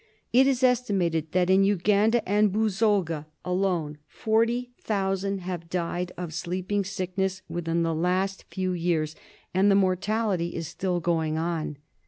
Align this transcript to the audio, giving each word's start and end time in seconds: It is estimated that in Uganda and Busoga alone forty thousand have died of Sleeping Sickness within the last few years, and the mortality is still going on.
It 0.33 0.47
is 0.47 0.63
estimated 0.63 1.31
that 1.33 1.51
in 1.51 1.63
Uganda 1.63 2.27
and 2.27 2.51
Busoga 2.51 3.27
alone 3.45 3.99
forty 4.07 4.71
thousand 4.81 5.41
have 5.41 5.69
died 5.69 6.11
of 6.17 6.33
Sleeping 6.33 6.83
Sickness 6.83 7.43
within 7.47 7.83
the 7.83 7.93
last 7.93 8.45
few 8.49 8.71
years, 8.73 9.15
and 9.53 9.69
the 9.69 9.75
mortality 9.75 10.55
is 10.55 10.67
still 10.67 10.99
going 11.01 11.37
on. 11.37 11.77